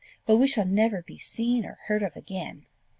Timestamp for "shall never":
0.47-1.03